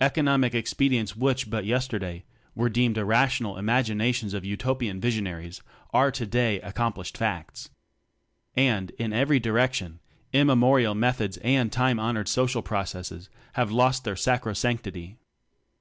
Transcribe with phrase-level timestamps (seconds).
[0.00, 2.24] Eco nomic expedients which but yester day
[2.54, 5.62] were deemed irrational imagina tions of Utopian visionaries
[5.92, 7.70] are today accomplished facts.
[8.54, 9.98] And in every di rection
[10.32, 15.16] immemorial methods and time honored social processes have lost their sacrosanctity.